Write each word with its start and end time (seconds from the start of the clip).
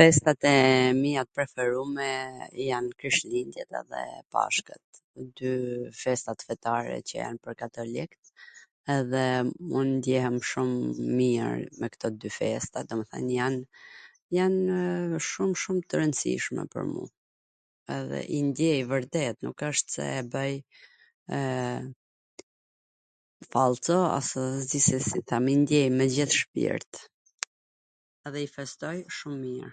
Festat 0.00 0.40
e 0.48 0.56
mia 1.02 1.22
t 1.28 1.36
preferume 1.38 2.06
jan 2.68 2.86
Krishtlindjet 3.02 3.70
edhe 3.80 4.00
Pashkwt, 4.36 4.90
dy 5.38 5.52
festat 6.00 6.38
fetare 6.48 6.96
qw 7.08 7.14
jan 7.20 7.36
pwr 7.46 7.54
katolikt 7.62 8.24
edhe 8.96 9.22
un 9.82 9.88
ndjehem 9.98 10.36
shum 10.48 10.70
mir 11.20 11.48
me 11.84 11.90
kto 11.94 12.08
dy 12.24 12.30
festa, 12.38 12.78
domethwn 12.90 13.26
jan 13.38 13.56
janw 14.38 15.22
shum 15.30 15.50
shum 15.62 15.78
tw 15.88 15.94
rwndsishme 16.02 16.62
pwr 16.76 16.84
mu 16.92 17.04
edhe 17.96 18.20
i 18.40 18.42
ndjej 18.50 18.80
vwrtet 18.90 19.36
nuk 19.48 19.58
esht 19.70 19.86
se 19.98 20.04
e 20.18 20.20
bwj 20.32 20.54
fallco 23.56 23.98
a 24.12 24.20
s 24.28 24.68
di 24.74 24.78
si 24.90 24.98
ta 25.16 25.20
them, 25.32 25.44
i 25.54 25.56
ndjej 25.64 25.88
me 25.98 26.04
gjith 26.18 26.34
shpirt 26.42 26.92
edhe 28.28 28.38
i 28.46 28.54
festoj 28.60 28.96
shum 29.22 29.36
mir. 29.48 29.70